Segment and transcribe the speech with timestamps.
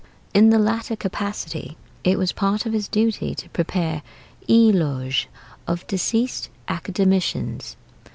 [0.33, 4.01] In the latter capacity it was part of his duty to prepare
[4.49, 5.27] éloges
[5.67, 7.77] of deceased Academicians.